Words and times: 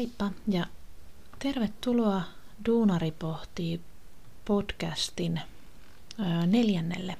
Heippa 0.00 0.30
ja 0.48 0.66
tervetuloa 1.38 2.22
Duunari 2.66 3.12
pohtii 3.12 3.80
podcastin 4.44 5.40
neljännelle 6.46 7.16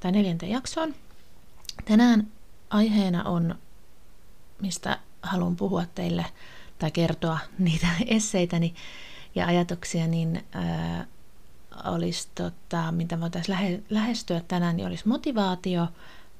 tai 0.00 0.12
neljänteen 0.12 0.52
jaksoon. 0.52 0.94
Tänään 1.84 2.26
aiheena 2.70 3.24
on, 3.24 3.58
mistä 4.62 4.98
haluan 5.22 5.56
puhua 5.56 5.84
teille 5.94 6.26
tai 6.78 6.90
kertoa 6.90 7.38
niitä 7.58 7.88
esseitäni 8.06 8.74
ja 9.34 9.46
ajatuksia, 9.46 10.06
niin 10.06 10.44
ää, 10.52 11.06
olisi, 11.84 12.28
tota, 12.34 12.92
mitä 12.92 13.20
voitaisiin 13.20 13.54
lähe, 13.54 13.82
lähestyä 13.90 14.40
tänään, 14.48 14.76
niin 14.76 14.86
olisi 14.86 15.08
motivaatio, 15.08 15.88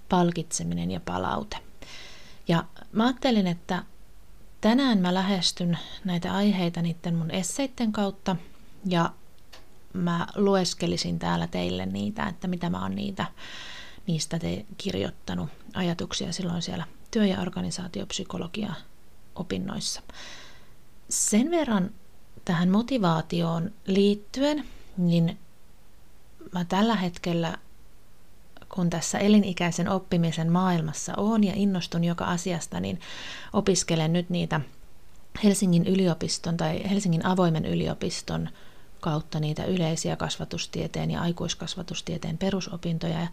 palkitseminen 0.09 0.91
ja 0.91 1.01
palaute. 1.01 1.57
Ja 2.49 2.65
mä 2.93 3.05
ajattelin, 3.05 3.47
että 3.47 3.83
tänään 4.61 4.99
mä 4.99 5.15
lähestyn 5.15 5.79
näitä 6.05 6.35
aiheita 6.35 6.83
niiden 6.83 7.15
mun 7.15 7.31
esseitten 7.31 7.93
kautta 7.93 8.37
ja 8.87 9.13
mä 9.93 10.27
lueskelisin 10.37 11.19
täällä 11.19 11.47
teille 11.47 11.87
niitä, 11.87 12.27
että 12.27 12.49
mitä 12.49 12.71
mä 12.71 12.83
oon 12.83 12.95
niitä, 12.95 13.27
niistä 14.07 14.39
te 14.39 14.67
kirjoittanut 14.79 15.49
ajatuksia 15.75 16.33
silloin 16.33 16.63
siellä 16.63 16.85
työ- 17.11 17.27
ja 17.27 17.41
organisaatiopsykologia 17.41 18.75
opinnoissa. 19.35 20.03
Sen 21.09 21.51
verran 21.51 21.91
tähän 22.45 22.69
motivaatioon 22.69 23.73
liittyen, 23.87 24.65
niin 24.97 25.39
mä 26.53 26.65
tällä 26.65 26.97
hetkellä, 26.97 27.59
kun 28.75 28.91
tässä 28.91 29.19
elinikäisen 29.19 29.89
oppimisen 29.89 30.53
maailmassa 30.53 31.13
on 31.17 31.45
ja 31.45 31.53
innostun 31.57 32.05
joka 32.05 32.25
asiasta, 32.25 32.81
niin 32.81 33.01
opiskelen 33.53 34.13
nyt 34.13 34.31
niitä 34.31 34.61
Helsingin 35.45 35.87
yliopiston 35.87 36.57
tai 36.57 36.91
Helsingin 36.91 37.27
avoimen 37.27 37.65
yliopiston 37.65 38.49
kautta 39.01 39.41
niitä 39.41 39.65
yleisiä 39.65 40.17
kasvatustieteen 40.17 41.11
ja 41.11 41.21
aikuiskasvatustieteen 41.21 42.39
perusopintoja. 42.39 43.21
Ja 43.21 43.29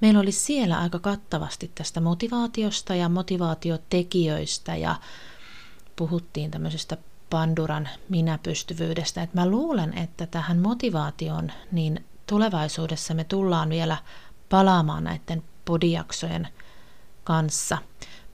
meillä 0.00 0.20
oli 0.20 0.32
siellä 0.32 0.78
aika 0.78 0.98
kattavasti 0.98 1.70
tästä 1.74 2.00
motivaatiosta 2.00 2.94
ja 2.94 3.08
motivaatiotekijöistä 3.08 4.76
ja 4.76 4.96
puhuttiin 5.96 6.50
tämmöisestä 6.50 6.96
Panduran 7.30 7.88
minäpystyvyydestä. 8.08 9.22
Et 9.22 9.34
mä 9.34 9.46
luulen, 9.46 9.98
että 9.98 10.26
tähän 10.26 10.58
motivaatioon 10.58 11.52
niin 11.72 12.04
tulevaisuudessa 12.26 13.14
me 13.14 13.24
tullaan 13.24 13.68
vielä 13.70 13.96
palaamaan 14.48 15.04
näiden 15.04 15.42
podijaksojen 15.64 16.48
kanssa. 17.24 17.78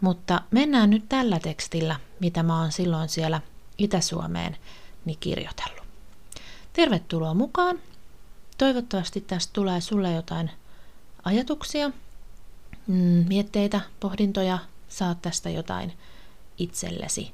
Mutta 0.01 0.41
mennään 0.51 0.91
nyt 0.91 1.05
tällä 1.09 1.39
tekstillä, 1.41 1.97
mitä 2.21 2.43
mä 2.43 2.61
oon 2.61 2.73
silloin 2.73 3.09
siellä 3.09 3.41
Itä-Suomeen 3.79 4.57
niin 5.05 5.19
kirjoitellut. 5.21 5.85
Tervetuloa 6.73 7.35
mukaan. 7.35 7.79
Toivottavasti 8.59 9.21
tästä 9.21 9.53
tulee 9.53 9.81
sulle 9.81 10.13
jotain 10.13 10.51
ajatuksia, 11.25 11.89
mm, 12.87 13.25
mietteitä, 13.29 13.81
pohdintoja, 14.01 14.59
saat 14.89 15.23
tästä 15.23 15.51
jotain 15.51 15.93
itsellesi 16.59 17.33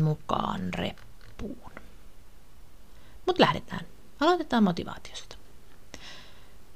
mukaan 0.00 0.74
reppuun. 0.74 1.72
Mutta 3.26 3.42
lähdetään. 3.42 3.86
Aloitetaan 4.20 4.64
motivaatiosta. 4.64 5.36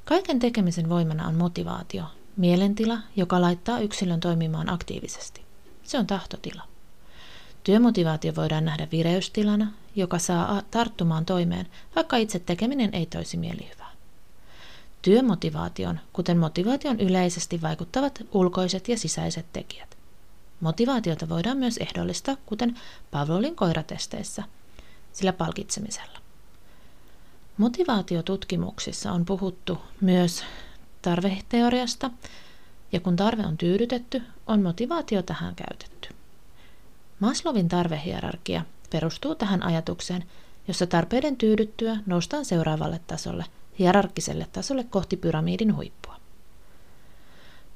Kaiken 0.05 0.39
tekemisen 0.39 0.89
voimana 0.89 1.29
on 1.29 1.35
motivaatio, 1.35 2.05
mielentila, 2.37 2.99
joka 3.17 3.41
laittaa 3.41 3.81
yksilön 3.81 4.21
toimimaan 4.21 4.71
aktiivisesti. 4.71 5.45
Se 5.83 5.99
on 5.99 6.07
tahtotila. 6.07 6.63
Työmotivaatio 7.65 8.35
voidaan 8.37 8.65
nähdä 8.65 8.89
vireystilana, 8.93 9.73
joka 9.97 10.19
saa 10.19 10.63
tarttumaan 10.71 11.25
toimeen, 11.25 11.69
vaikka 11.97 12.17
itse 12.17 12.39
tekeminen 12.39 12.95
ei 12.95 13.07
toisi 13.07 13.37
mielihyvää. 13.37 13.91
Työmotivaation, 15.03 16.01
kuten 16.13 16.39
motivaation 16.39 17.01
yleisesti 17.01 17.63
vaikuttavat 17.63 18.23
ulkoiset 18.33 18.89
ja 18.89 18.99
sisäiset 18.99 19.47
tekijät. 19.53 19.97
Motivaatiota 20.61 21.29
voidaan 21.29 21.57
myös 21.57 21.77
ehdollistaa, 21.77 22.37
kuten 22.47 22.81
Pavlovin 23.11 23.57
koiratesteissä, 23.57 24.43
sillä 25.13 25.33
palkitsemisella. 25.33 26.24
Motivaatiotutkimuksissa 27.59 29.13
on 29.13 29.25
puhuttu 29.25 29.79
myös 30.01 30.45
tarveteoriasta, 31.03 32.11
ja 32.93 33.01
kun 33.01 33.17
tarve 33.17 33.47
on 33.47 33.57
tyydytetty, 33.59 34.23
on 34.47 34.63
motivaatio 34.63 35.23
tähän 35.23 35.55
käytetty. 35.55 36.09
Maslovin 37.21 37.69
tarvehierarkia 37.69 38.65
perustuu 38.91 39.35
tähän 39.35 39.63
ajatukseen, 39.63 40.25
jossa 40.69 40.87
tarpeiden 40.87 41.37
tyydyttyä 41.37 41.97
noustaan 42.07 42.45
seuraavalle 42.45 43.01
tasolle, 43.07 43.45
hierarkkiselle 43.79 44.47
tasolle 44.53 44.85
kohti 44.85 45.17
pyramidin 45.17 45.77
huippua. 45.77 46.17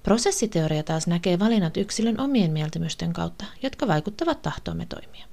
Prosessiteoria 0.02 0.82
taas 0.82 1.06
näkee 1.06 1.38
valinnat 1.38 1.76
yksilön 1.76 2.20
omien 2.20 2.50
mieltymysten 2.50 3.12
kautta, 3.12 3.44
jotka 3.62 3.88
vaikuttavat 3.88 4.42
tahtoomme 4.42 4.86
toimia. 4.86 5.26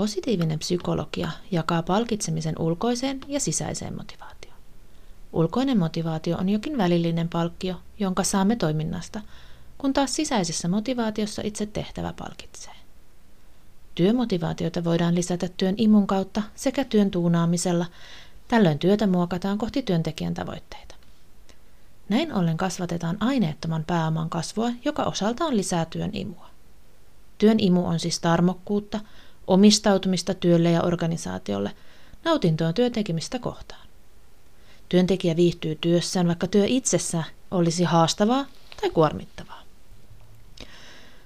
Positiivinen 0.00 0.58
psykologia 0.58 1.30
jakaa 1.50 1.82
palkitsemisen 1.82 2.54
ulkoiseen 2.58 3.20
ja 3.28 3.40
sisäiseen 3.40 3.96
motivaatioon. 3.96 4.56
Ulkoinen 5.32 5.78
motivaatio 5.78 6.36
on 6.36 6.48
jokin 6.48 6.78
välillinen 6.78 7.28
palkkio, 7.28 7.74
jonka 7.98 8.24
saamme 8.24 8.56
toiminnasta, 8.56 9.20
kun 9.78 9.92
taas 9.92 10.16
sisäisessä 10.16 10.68
motivaatiossa 10.68 11.42
itse 11.44 11.66
tehtävä 11.66 12.14
palkitsee. 12.18 12.72
Työmotivaatiota 13.94 14.84
voidaan 14.84 15.14
lisätä 15.14 15.48
työn 15.56 15.74
imun 15.76 16.06
kautta 16.06 16.42
sekä 16.54 16.84
työn 16.84 17.10
tuunaamisella, 17.10 17.86
tällöin 18.48 18.78
työtä 18.78 19.06
muokataan 19.06 19.58
kohti 19.58 19.82
työntekijän 19.82 20.34
tavoitteita. 20.34 20.94
Näin 22.08 22.34
ollen 22.34 22.56
kasvatetaan 22.56 23.16
aineettoman 23.20 23.84
pääoman 23.84 24.30
kasvua, 24.30 24.70
joka 24.84 25.02
osaltaan 25.02 25.56
lisää 25.56 25.84
työn 25.84 26.10
imua. 26.12 26.50
Työn 27.38 27.60
imu 27.60 27.86
on 27.86 28.00
siis 28.00 28.20
tarmokkuutta, 28.20 29.00
omistautumista 29.50 30.34
työlle 30.34 30.70
ja 30.70 30.82
organisaatiolle, 30.82 31.70
nautintoa 32.24 32.72
työtekemistä 32.72 33.38
kohtaan. 33.38 33.86
Työntekijä 34.88 35.36
viihtyy 35.36 35.78
työssään, 35.80 36.26
vaikka 36.26 36.46
työ 36.46 36.64
itsessään 36.66 37.24
olisi 37.50 37.84
haastavaa 37.84 38.46
tai 38.80 38.90
kuormittavaa. 38.90 39.62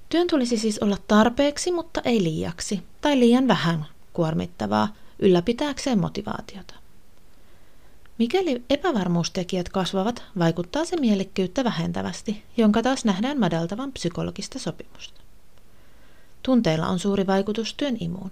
Työn 0.09 0.27
tulisi 0.27 0.59
siis 0.59 0.79
olla 0.79 0.97
tarpeeksi, 1.09 1.73
mutta 1.73 2.01
ei 2.05 2.23
liiaksi, 2.23 2.83
tai 3.01 3.19
liian 3.19 3.49
vähän 3.49 3.87
kuormittavaa, 4.13 4.95
ylläpitääkseen 5.19 5.99
motivaatiota. 6.01 6.75
Mikäli 8.19 8.63
epävarmuustekijät 8.71 9.69
kasvavat, 9.69 10.23
vaikuttaa 10.39 10.85
se 10.85 10.97
mielekkyyttä 10.97 11.65
vähentävästi, 11.65 12.43
jonka 12.57 12.83
taas 12.83 13.05
nähdään 13.05 13.41
madaltavan 13.41 13.93
psykologista 13.93 14.59
sopimusta. 14.59 15.24
Tunteilla 16.45 16.89
on 16.89 16.99
suuri 16.99 17.27
vaikutus 17.27 17.75
työn 17.75 17.97
imuun. 18.01 18.31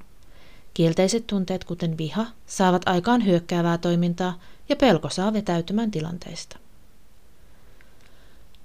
Kielteiset 0.75 1.27
tunteet, 1.27 1.65
kuten 1.65 1.99
viha, 1.99 2.27
saavat 2.47 2.83
aikaan 2.89 3.27
hyökkäävää 3.27 3.79
toimintaa 3.79 4.41
ja 4.69 4.77
pelko 4.77 5.09
saa 5.09 5.33
vetäytymään 5.33 5.91
tilanteista. 5.91 6.59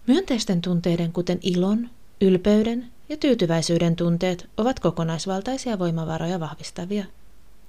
Myönteisten 0.07 0.61
tunteiden, 0.61 1.13
kuten 1.13 1.39
ilon, 1.41 1.89
ylpeyden 2.21 2.91
ja 3.09 3.17
tyytyväisyyden 3.17 3.95
tunteet, 3.95 4.49
ovat 4.57 4.79
kokonaisvaltaisia 4.79 5.79
voimavaroja 5.79 6.39
vahvistavia 6.39 7.05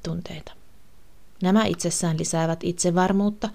tunteita. 0.03 0.53
Nämä 1.43 1.65
itsessään 1.65 2.19
lisäävät 2.19 2.65
itsevarmuutta, 2.65 3.49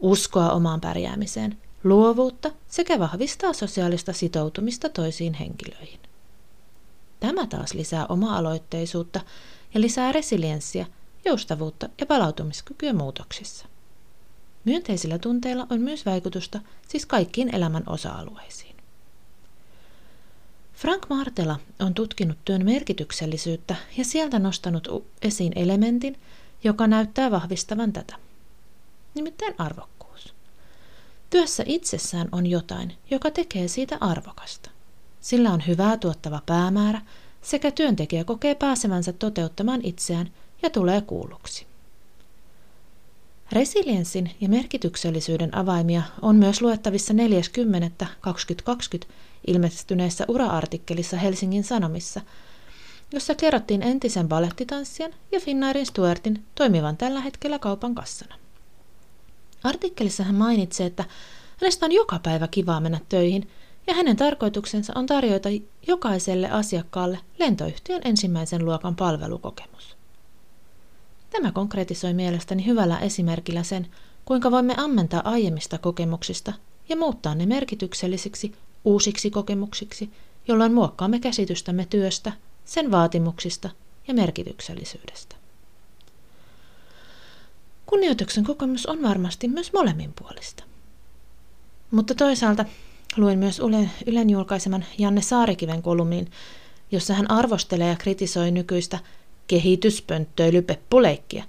uskoa 0.00 0.50
omaan 0.50 0.80
pärjäämiseen, 0.80 1.56
luovuutta 1.84 2.50
sekä 2.68 2.98
vahvistaa 2.98 3.52
sosiaalista 3.52 4.12
sitoutumista 4.12 4.88
toisiin 4.88 5.34
henkilöihin. 5.34 6.05
Tämä 7.20 7.46
taas 7.46 7.74
lisää 7.74 8.06
oma-aloitteisuutta 8.06 9.20
ja 9.74 9.80
lisää 9.80 10.12
resilienssiä, 10.12 10.86
joustavuutta 11.24 11.88
ja 12.00 12.06
palautumiskykyä 12.06 12.92
muutoksissa. 12.92 13.66
Myönteisillä 14.64 15.18
tunteilla 15.18 15.66
on 15.70 15.80
myös 15.80 16.06
vaikutusta 16.06 16.60
siis 16.88 17.06
kaikkiin 17.06 17.54
elämän 17.54 17.82
osa-alueisiin. 17.86 18.76
Frank 20.74 21.06
Martela 21.08 21.58
on 21.80 21.94
tutkinut 21.94 22.38
työn 22.44 22.64
merkityksellisyyttä 22.64 23.76
ja 23.96 24.04
sieltä 24.04 24.38
nostanut 24.38 24.88
esiin 25.22 25.52
elementin, 25.56 26.18
joka 26.64 26.86
näyttää 26.86 27.30
vahvistavan 27.30 27.92
tätä. 27.92 28.16
Nimittäin 29.14 29.54
arvokkuus. 29.58 30.34
Työssä 31.30 31.62
itsessään 31.66 32.28
on 32.32 32.46
jotain, 32.46 32.96
joka 33.10 33.30
tekee 33.30 33.68
siitä 33.68 33.96
arvokasta. 34.00 34.70
Sillä 35.26 35.50
on 35.50 35.62
hyvää 35.66 35.96
tuottava 35.96 36.42
päämäärä 36.46 37.00
sekä 37.42 37.70
työntekijä 37.70 38.24
kokee 38.24 38.54
pääsevänsä 38.54 39.12
toteuttamaan 39.12 39.80
itseään 39.84 40.30
ja 40.62 40.70
tulee 40.70 41.00
kuulluksi. 41.00 41.66
Resilienssin 43.52 44.30
ja 44.40 44.48
merkityksellisyyden 44.48 45.56
avaimia 45.56 46.02
on 46.22 46.36
myös 46.36 46.62
luettavissa 46.62 47.14
40.2020 47.14 49.08
ilmestyneessä 49.46 50.24
ura-artikkelissa 50.28 51.16
Helsingin 51.16 51.64
Sanomissa, 51.64 52.20
jossa 53.12 53.34
kerrottiin 53.34 53.82
entisen 53.82 54.28
balettitanssijan 54.28 55.12
ja 55.32 55.40
Finnairin 55.40 55.86
Stuartin 55.86 56.44
toimivan 56.54 56.96
tällä 56.96 57.20
hetkellä 57.20 57.58
kaupan 57.58 57.94
kassana. 57.94 58.34
Artikkelissa 59.64 60.24
hän 60.24 60.34
mainitsee, 60.34 60.86
että 60.86 61.04
hänestä 61.60 61.86
on 61.86 61.92
joka 61.92 62.20
päivä 62.22 62.48
kivaa 62.48 62.80
mennä 62.80 63.00
töihin 63.08 63.50
ja 63.86 63.94
hänen 63.94 64.16
tarkoituksensa 64.16 64.92
on 64.96 65.06
tarjota 65.06 65.48
jokaiselle 65.86 66.50
asiakkaalle 66.50 67.18
lentoyhtiön 67.38 68.00
ensimmäisen 68.04 68.64
luokan 68.64 68.96
palvelukokemus. 68.96 69.96
Tämä 71.30 71.52
konkretisoi 71.52 72.14
mielestäni 72.14 72.66
hyvällä 72.66 72.98
esimerkillä 72.98 73.62
sen, 73.62 73.86
kuinka 74.24 74.50
voimme 74.50 74.74
ammentaa 74.76 75.22
aiemmista 75.24 75.78
kokemuksista 75.78 76.52
ja 76.88 76.96
muuttaa 76.96 77.34
ne 77.34 77.46
merkityksellisiksi 77.46 78.54
uusiksi 78.84 79.30
kokemuksiksi, 79.30 80.10
jolloin 80.48 80.74
muokkaamme 80.74 81.18
käsitystämme 81.18 81.86
työstä, 81.90 82.32
sen 82.64 82.90
vaatimuksista 82.90 83.70
ja 84.08 84.14
merkityksellisyydestä. 84.14 85.36
Kunnioituksen 87.86 88.44
kokemus 88.44 88.86
on 88.86 89.02
varmasti 89.02 89.48
myös 89.48 89.72
molemminpuolista. 89.72 90.64
Mutta 91.90 92.14
toisaalta 92.14 92.64
luin 93.16 93.38
myös 93.38 93.60
Ylen, 94.06 94.30
julkaiseman 94.30 94.84
Janne 94.98 95.22
Saarikiven 95.22 95.82
kolumnin, 95.82 96.30
jossa 96.90 97.14
hän 97.14 97.30
arvostelee 97.30 97.88
ja 97.88 97.96
kritisoi 97.96 98.50
nykyistä 98.50 98.98
kehityspönttöilypeppuleikkiä, 99.46 101.44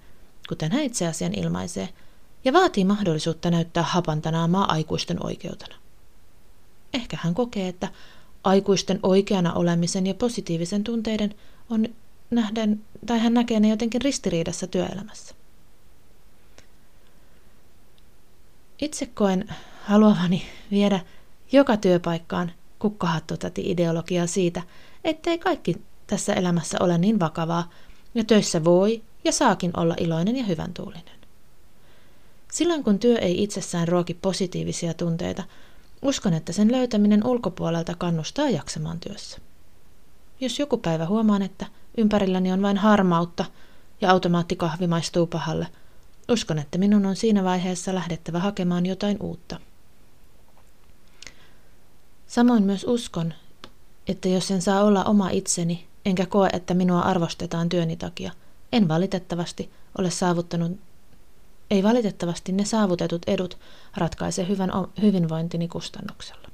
kuten 0.50 0.72
hän 0.72 0.84
itse 0.84 1.08
asian 1.08 1.34
ilmaisee, 1.34 1.90
ja 2.46 2.54
vaatii 2.54 2.86
mahdollisuutta 2.86 3.52
näyttää 3.52 3.84
hapantanaamaa 3.84 4.72
aikuisten 4.72 5.26
oikeutena. 5.26 5.76
Ehkä 6.94 7.18
hän 7.22 7.34
kokee, 7.34 7.68
että 7.68 7.88
aikuisten 8.44 9.00
oikeana 9.04 9.54
olemisen 9.54 10.08
ja 10.08 10.14
positiivisen 10.14 10.84
tunteiden 10.84 11.36
on 11.70 11.88
nähden, 12.32 12.82
tai 13.06 13.20
hän 13.20 13.34
näkee 13.34 13.60
ne 13.60 13.70
jotenkin 13.70 14.02
ristiriidassa 14.02 14.68
työelämässä. 14.68 15.36
Itse 18.82 19.06
koen 19.06 19.56
haluavani 19.84 20.46
viedä 20.72 21.00
joka 21.52 21.78
työpaikkaan 21.78 22.52
kukkahattotäti 22.80 23.72
ideologiaa 23.72 24.28
siitä, 24.28 24.62
ettei 25.04 25.38
kaikki 25.38 25.76
tässä 26.08 26.34
elämässä 26.34 26.78
ole 26.82 26.98
niin 26.98 27.20
vakavaa, 27.20 27.70
ja 28.16 28.24
töissä 28.24 28.64
voi 28.64 29.02
ja 29.24 29.32
saakin 29.32 29.72
olla 29.80 29.96
iloinen 30.00 30.36
ja 30.36 30.44
hyvän 30.44 30.74
tuulinen. 30.74 31.18
Silloin 32.52 32.84
kun 32.84 33.00
työ 33.00 33.18
ei 33.18 33.44
itsessään 33.44 33.88
ruoki 33.88 34.14
positiivisia 34.14 34.94
tunteita, 34.94 35.44
uskon, 36.02 36.34
että 36.34 36.54
sen 36.54 36.72
löytäminen 36.72 37.28
ulkopuolelta 37.28 37.96
kannustaa 37.96 38.50
jaksamaan 38.50 39.00
työssä. 39.00 39.38
Jos 40.40 40.60
joku 40.60 40.78
päivä 40.78 41.06
huomaan, 41.06 41.42
että 41.42 41.66
ympärilläni 41.98 42.52
on 42.52 42.62
vain 42.62 42.78
harmautta 42.78 43.46
ja 44.02 44.12
automaattikahvi 44.12 44.88
maistuu 44.88 45.28
pahalle, 45.28 45.68
uskon, 46.32 46.60
että 46.60 46.78
minun 46.78 47.06
on 47.06 47.16
siinä 47.16 47.44
vaiheessa 47.44 47.96
lähdettävä 47.96 48.40
hakemaan 48.40 48.86
jotain 48.86 49.18
uutta. 49.20 49.60
Samoin 52.28 52.64
myös 52.64 52.84
uskon, 52.84 53.34
että 54.08 54.30
jos 54.30 54.52
en 54.52 54.62
saa 54.62 54.84
olla 54.84 55.04
oma 55.04 55.30
itseni, 55.30 55.88
enkä 56.06 56.26
koe, 56.26 56.50
että 56.54 56.74
minua 56.74 57.02
arvostetaan 57.02 57.70
työni 57.70 57.96
takia, 57.96 58.32
en 58.72 58.88
valitettavasti 58.88 59.72
ole 59.98 60.10
saavuttanut, 60.10 60.72
ei 61.72 61.84
valitettavasti 61.84 62.52
ne 62.52 62.66
saavutetut 62.66 63.22
edut 63.28 63.58
ratkaise 63.98 64.48
hyvän 64.48 64.72
hyvinvointini 65.02 65.68
kustannuksella. 65.68 66.48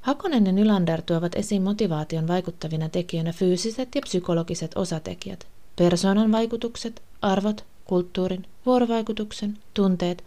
Hakonen 0.00 0.46
ja 0.46 0.52
Nylander 0.52 1.02
tuovat 1.02 1.34
esiin 1.34 1.62
motivaation 1.62 2.28
vaikuttavina 2.28 2.88
tekijöinä 2.88 3.32
fyysiset 3.32 3.94
ja 3.94 4.00
psykologiset 4.00 4.72
osatekijät, 4.76 5.46
persoonan 5.76 6.32
vaikutukset, 6.32 7.02
arvot, 7.22 7.64
kulttuurin, 7.84 8.46
vuorovaikutuksen, 8.66 9.58
tunteet 9.74 10.24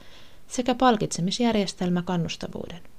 sekä 0.47 0.75
palkitsemisjärjestelmä 0.75 2.01
kannustavuuden. 2.01 2.94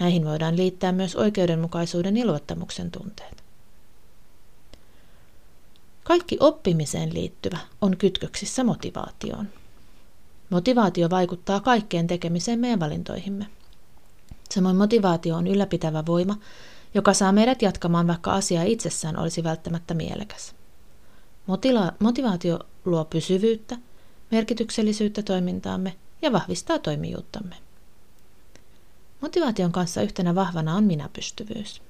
Näihin 0.00 0.24
voidaan 0.24 0.56
liittää 0.56 0.92
myös 0.92 1.16
oikeudenmukaisuuden 1.16 2.16
ja 2.16 2.26
luottamuksen 2.26 2.90
tunteet. 2.90 3.44
Kaikki 6.04 6.36
oppimiseen 6.40 7.14
liittyvä 7.14 7.58
on 7.80 7.96
kytköksissä 7.96 8.64
motivaatioon. 8.64 9.48
Motivaatio 10.50 11.10
vaikuttaa 11.10 11.60
kaikkeen 11.60 12.06
tekemiseen 12.06 12.64
ja 12.64 12.80
valintoihimme. 12.80 13.46
Samoin 14.50 14.76
motivaatio 14.76 15.36
on 15.36 15.46
ylläpitävä 15.46 16.06
voima, 16.06 16.38
joka 16.94 17.14
saa 17.14 17.32
meidät 17.32 17.62
jatkamaan, 17.62 18.06
vaikka 18.06 18.32
asia 18.32 18.62
itsessään 18.62 19.18
olisi 19.18 19.44
välttämättä 19.44 19.94
mielekäs. 19.94 20.54
Motila- 21.46 21.92
motivaatio 21.98 22.58
luo 22.84 23.04
pysyvyyttä, 23.04 23.76
merkityksellisyyttä 24.30 25.22
toimintaamme 25.22 25.94
ja 26.22 26.32
vahvistaa 26.32 26.78
toimijuuttamme. 26.78 27.63
Motivaation 29.24 29.72
kanssa 29.72 30.02
yhtenä 30.02 30.34
vahvana 30.34 30.74
on 30.74 30.84
minäpystyvyys. 30.84 31.82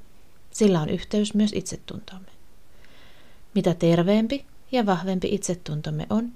Sillä 0.50 0.80
on 0.80 0.88
yhteys 0.88 1.34
myös 1.34 1.50
itsetuntomme. 1.54 2.28
Mitä 3.54 3.74
terveempi 3.74 4.46
ja 4.72 4.86
vahvempi 4.86 5.28
itsetuntomme 5.34 6.06
on, 6.10 6.32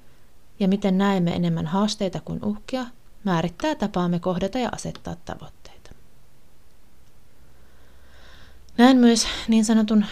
ja 0.61 0.69
miten 0.69 0.99
näemme 0.99 1.37
enemmän 1.37 1.67
haasteita 1.67 2.21
kuin 2.21 2.45
uhkia, 2.45 2.87
määrittää 3.25 3.75
tapaamme 3.75 4.19
kohdata 4.19 4.59
ja 4.59 4.69
asettaa 4.73 5.17
tavoitteita. 5.25 5.91
Näen 8.79 8.97
myös 8.97 9.27
niin 9.49 9.65
sanotun 9.65 10.05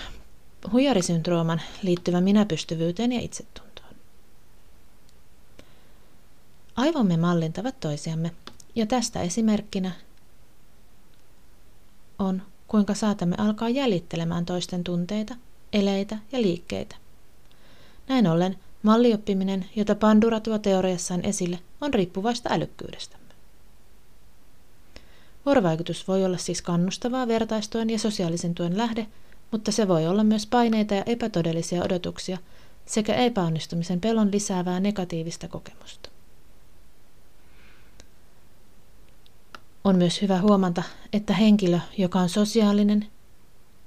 huijarisyndrooman 0.72 1.60
liittyvän 1.82 2.24
minäpystyvyyteen 2.24 3.12
ja 3.12 3.20
itsetuntoon. 3.20 3.94
Aivomme 6.76 7.16
mallintavat 7.16 7.80
toisiamme, 7.80 8.30
ja 8.74 8.86
tästä 8.86 9.22
esimerkkinä 9.22 9.92
on, 12.18 12.42
kuinka 12.68 12.94
saatamme 12.94 13.36
alkaa 13.38 13.68
jäljittelemään 13.68 14.46
toisten 14.46 14.84
tunteita, 14.84 15.36
eleitä 15.72 16.18
ja 16.32 16.42
liikkeitä. 16.42 16.96
Näin 18.08 18.26
ollen 18.26 18.56
mallioppiminen, 18.82 19.66
jota 19.76 19.94
Pandura 19.94 20.40
tuo 20.40 20.58
teoriassaan 20.58 21.24
esille, 21.24 21.58
on 21.80 21.94
riippuvaista 21.94 22.48
älykkyydestämme. 22.52 23.26
Vuorovaikutus 25.46 26.08
voi 26.08 26.24
olla 26.24 26.38
siis 26.38 26.62
kannustavaa 26.62 27.29
vertaistuen 27.29 27.91
ja 27.91 27.98
sosiaalisen 27.98 28.55
tuen 28.55 28.79
lähde, 28.79 29.06
mutta 29.50 29.72
se 29.72 29.88
voi 29.88 30.06
olla 30.06 30.24
myös 30.24 30.46
paineita 30.46 30.94
ja 30.94 31.02
epätodellisia 31.06 31.82
odotuksia 31.82 32.38
sekä 32.86 33.14
epäonnistumisen 33.14 34.00
pelon 34.00 34.32
lisäävää 34.32 34.81
negatiivista 34.81 35.48
kokemusta. 35.48 36.16
On 39.86 39.96
myös 39.96 40.22
hyvä 40.22 40.40
huomata, 40.40 40.82
että 41.12 41.32
henkilö, 41.32 41.78
joka 41.98 42.19
on 42.19 42.28
sosiaalinen, 42.28 43.06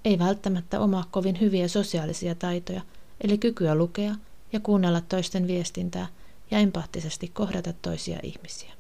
ei 0.06 0.20
välttämättä 0.20 0.80
omaa 0.80 1.06
kovin 1.12 1.40
hyviä 1.40 1.68
sosiaalisia 1.68 2.36
taitoja, 2.36 2.82
eli 3.22 3.38
kykyä 3.38 3.76
lukea 3.76 4.16
ja 4.54 4.60
kuunnella 4.60 5.02
toisten 5.02 5.48
viestintää 5.48 6.08
ja 6.52 6.60
empaattisesti 6.60 7.28
kohdata 7.28 7.74
toisia 7.74 8.20
ihmisiä. 8.24 8.74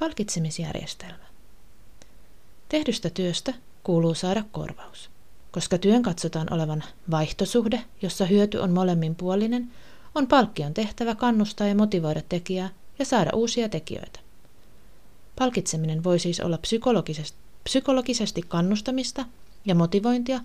Palkitsemisjärjestelmä. 0.00 1.24
Tehdystä 2.68 3.10
työstä 3.10 3.54
kuuluu 3.84 4.14
saada 4.14 4.44
korvaus. 4.52 5.10
Koska 5.50 5.78
työn 5.78 6.02
katsotaan 6.02 6.52
olevan 6.52 6.84
vaihtosuhde, 7.10 7.84
jossa 8.02 8.24
hyöty 8.24 8.58
on 8.58 8.70
molemminpuolinen, 8.70 9.70
on 10.14 10.26
palkkion 10.26 10.74
tehtävä 10.74 11.14
kannustaa 11.14 11.66
ja 11.66 11.74
motivoida 11.74 12.22
tekijää 12.28 12.70
ja 12.98 13.04
saada 13.04 13.30
uusia 13.34 13.68
tekijöitä. 13.68 14.29
Palkitseminen 15.40 16.04
voi 16.04 16.18
siis 16.18 16.40
olla 16.40 16.58
psykologisesti, 16.58 17.38
psykologisesti 17.64 18.42
kannustamista 18.48 19.24
ja 19.64 19.74
motivointia, 19.74 20.40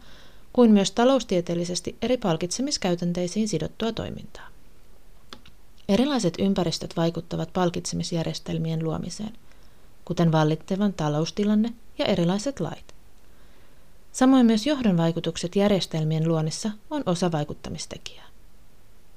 kuin 0.53 0.71
myös 0.71 0.91
taloustieteellisesti 0.91 1.95
eri 2.01 2.17
palkitsemiskäytänteisiin 2.17 3.47
sidottua 3.47 3.91
toimintaa. 3.91 4.47
Erilaiset 5.89 6.33
ympäristöt 6.39 6.97
vaikuttavat 6.97 7.53
palkitsemisjärjestelmien 7.53 8.83
luomiseen, 8.83 9.33
kuten 10.05 10.31
vallittevan 10.31 10.93
taloustilanne 10.93 11.73
ja 11.97 12.05
erilaiset 12.05 12.59
lait. 12.59 12.95
Samoin 14.11 14.45
myös 14.45 14.65
johdon 14.65 14.97
vaikutukset 14.97 15.55
järjestelmien 15.55 16.27
luonnissa 16.27 16.71
on 16.89 17.03
osa 17.05 17.31
vaikuttamistekijää. 17.31 18.27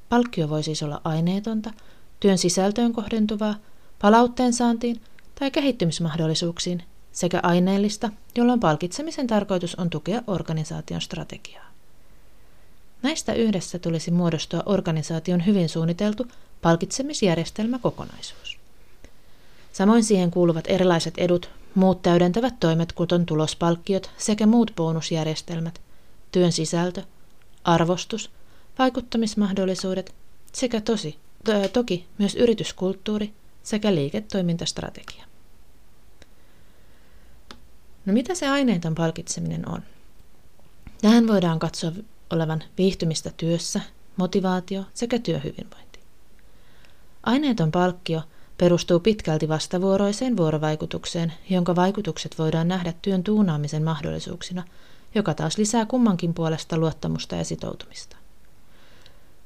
Palkkio 0.09 0.49
voi 0.49 0.63
siis 0.63 0.83
olla 0.83 1.01
aineetonta, 1.05 1.71
työn 2.21 2.39
sisältöön 2.39 2.93
kohdentuvaa, 2.93 3.55
palautteen 3.99 4.53
saantiin 4.53 5.01
tai 5.39 5.51
kehittymismahdollisuuksiin 5.51 6.83
sekä 7.13 7.41
aineellista, 7.43 8.11
jolloin 8.37 8.61
palkitsemisen 8.61 9.27
tarkoitus 9.27 9.75
on 9.75 9.91
tukea 9.91 10.23
organisaation 10.27 11.01
strategiaa. 11.01 11.69
Näistä 13.03 13.33
yhdessä 13.33 13.79
tulisi 13.79 14.11
muodostua 14.11 14.63
organisaation 14.67 15.47
hyvin 15.47 15.69
suunniteltu 15.69 16.27
palkitsemisjärjestelmäkokonaisuus. 16.63 18.59
Samoin 19.73 20.05
siihen 20.05 20.31
kuuluvat 20.31 20.65
erilaiset 20.69 21.15
edut, 21.19 21.51
muut 21.75 22.03
täydentävät 22.03 22.61
toimet, 22.61 22.93
kuten 22.93 23.27
tulospalkkiot 23.27 24.11
sekä 24.19 24.47
muut 24.47 24.73
bonusjärjestelmät, 24.77 25.81
työn 26.33 26.53
sisältö, 26.53 27.03
arvostus, 27.65 28.31
vaikuttamismahdollisuudet 28.79 30.15
sekä 30.53 30.81
tosi, 30.81 31.19
to, 31.45 31.53
toki 31.73 32.07
myös 32.19 32.35
yrityskulttuuri 32.35 33.33
sekä 33.63 33.95
liiketoimintastrategia. 33.95 35.28
No 38.09 38.15
mitä 38.15 38.35
se 38.35 38.49
aineeton 38.49 38.95
palkitseminen 38.95 39.69
on? 39.69 39.83
Tähän 41.01 41.27
voidaan 41.27 41.59
katsoa 41.59 41.93
olevan 42.31 42.63
viihtymistä 42.79 43.31
työssä, 43.37 43.81
motivaatio 44.17 44.85
sekä 44.95 45.19
työhyvinvointi. 45.19 46.01
Aineeton 47.23 47.71
palkkio 47.71 48.23
perustuu 48.59 49.01
pitkälti 49.01 49.49
vastavuoroiseen 49.49 50.37
vuorovaikutukseen, 50.37 51.33
jonka 51.51 51.77
vaikutukset 51.77 52.39
voidaan 52.39 52.69
nähdä 52.69 52.95
työn 53.03 53.25
tuunaamisen 53.25 53.85
mahdollisuuksina, 53.85 54.65
joka 55.15 55.35
taas 55.35 55.59
lisää 55.59 55.87
kummankin 55.87 56.35
puolesta 56.35 56.79
luottamusta 56.79 57.37
ja 57.37 57.45
sitoutumista. 57.45 58.17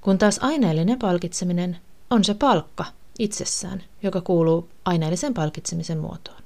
Kun 0.00 0.18
taas 0.18 0.38
aineellinen 0.42 0.98
palkitseminen 0.98 1.78
on 2.10 2.24
se 2.24 2.34
palkka 2.34 2.84
itsessään, 3.18 3.82
joka 4.02 4.20
kuuluu 4.20 4.68
aineellisen 4.84 5.34
palkitsemisen 5.34 5.98
muotoon. 5.98 6.42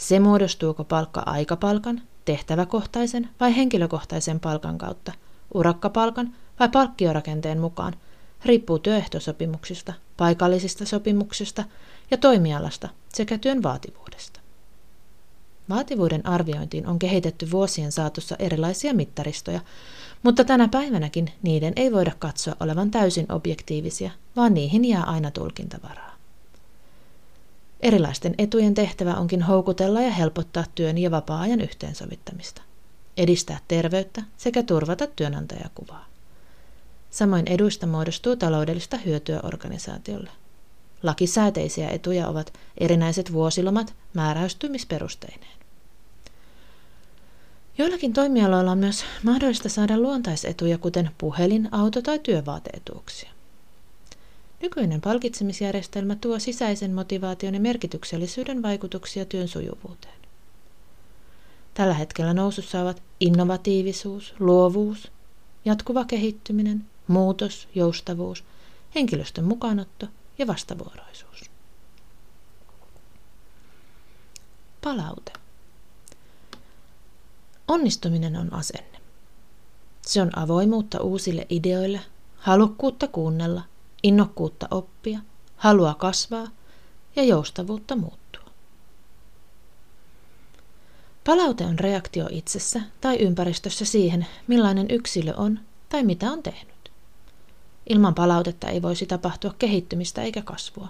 Se 0.00 0.20
muodostuuko 0.20 0.84
palkka 0.84 1.22
aikapalkan, 1.26 2.02
tehtäväkohtaisen 2.24 3.28
vai 3.40 3.56
henkilökohtaisen 3.56 4.40
palkan 4.40 4.78
kautta, 4.78 5.12
urakkapalkan 5.54 6.34
vai 6.60 6.68
palkkiorakenteen 6.68 7.60
mukaan, 7.60 7.94
riippuu 8.44 8.78
työehtosopimuksista, 8.78 9.92
paikallisista 10.16 10.84
sopimuksista 10.84 11.64
ja 12.10 12.16
toimialasta 12.16 12.88
sekä 13.14 13.38
työn 13.38 13.62
vaativuudesta. 13.62 14.40
Vaativuuden 15.68 16.26
arviointiin 16.26 16.86
on 16.86 16.98
kehitetty 16.98 17.50
vuosien 17.50 17.92
saatossa 17.92 18.36
erilaisia 18.38 18.94
mittaristoja, 18.94 19.60
mutta 20.22 20.44
tänä 20.44 20.68
päivänäkin 20.68 21.32
niiden 21.42 21.72
ei 21.76 21.92
voida 21.92 22.12
katsoa 22.18 22.56
olevan 22.60 22.90
täysin 22.90 23.32
objektiivisia, 23.32 24.10
vaan 24.36 24.54
niihin 24.54 24.84
jää 24.84 25.04
aina 25.04 25.30
tulkintavaraa. 25.30 26.19
Erilaisten 27.82 28.34
etujen 28.38 28.74
tehtävä 28.74 29.14
onkin 29.14 29.42
houkutella 29.42 30.00
ja 30.00 30.10
helpottaa 30.10 30.64
työn 30.74 30.98
ja 30.98 31.10
vapaa-ajan 31.10 31.60
yhteensovittamista, 31.60 32.62
edistää 33.16 33.58
terveyttä 33.68 34.22
sekä 34.36 34.62
turvata 34.62 35.06
työnantajakuvaa. 35.06 36.06
Samoin 37.10 37.48
eduista 37.48 37.86
muodostuu 37.86 38.36
taloudellista 38.36 38.96
hyötyä 38.96 39.40
organisaatiolle. 39.42 40.30
Lakisääteisiä 41.02 41.88
etuja 41.88 42.28
ovat 42.28 42.52
erinäiset 42.78 43.32
vuosilomat 43.32 43.94
määräystymisperusteineen. 44.14 45.60
Joillakin 47.78 48.12
toimialoilla 48.12 48.70
on 48.70 48.78
myös 48.78 49.04
mahdollista 49.22 49.68
saada 49.68 49.98
luontaisetuja, 49.98 50.78
kuten 50.78 51.10
puhelin, 51.18 51.68
auto 51.72 52.02
tai 52.02 52.18
työvaateetuuksia. 52.18 53.30
Nykyinen 54.62 55.00
palkitsemisjärjestelmä 55.00 56.16
tuo 56.16 56.38
sisäisen 56.38 56.94
motivaation 56.94 57.54
ja 57.54 57.60
merkityksellisyyden 57.60 58.62
vaikutuksia 58.62 59.24
työn 59.24 59.48
sujuvuuteen. 59.48 60.20
Tällä 61.74 61.94
hetkellä 61.94 62.34
nousussa 62.34 62.80
ovat 62.82 63.02
innovatiivisuus, 63.20 64.34
luovuus, 64.38 65.12
jatkuva 65.64 66.04
kehittyminen, 66.04 66.84
muutos, 67.06 67.68
joustavuus, 67.74 68.44
henkilöstön 68.94 69.44
mukaanotto 69.44 70.06
ja 70.38 70.46
vastavuoroisuus. 70.46 71.50
Palaute. 74.84 75.32
Onnistuminen 77.68 78.36
on 78.36 78.52
asenne. 78.52 79.00
Se 80.02 80.22
on 80.22 80.38
avoimuutta 80.38 81.00
uusille 81.00 81.46
ideoille, 81.50 82.00
halukkuutta 82.36 83.08
kuunnella, 83.08 83.62
innokkuutta 84.02 84.68
oppia, 84.70 85.20
halua 85.56 85.94
kasvaa 85.94 86.48
ja 87.16 87.22
joustavuutta 87.22 87.96
muuttua. 87.96 88.44
Palaute 91.26 91.64
on 91.64 91.78
reaktio 91.78 92.28
itsessä 92.30 92.80
tai 93.00 93.16
ympäristössä 93.16 93.84
siihen, 93.84 94.26
millainen 94.46 94.90
yksilö 94.90 95.34
on 95.36 95.60
tai 95.88 96.02
mitä 96.02 96.32
on 96.32 96.42
tehnyt. 96.42 96.90
Ilman 97.88 98.14
palautetta 98.14 98.68
ei 98.68 98.82
voisi 98.82 99.06
tapahtua 99.06 99.54
kehittymistä 99.58 100.22
eikä 100.22 100.42
kasvua. 100.42 100.88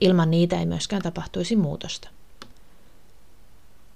Ilman 0.00 0.30
niitä 0.30 0.58
ei 0.58 0.66
myöskään 0.66 1.02
tapahtuisi 1.02 1.56
muutosta. 1.56 2.08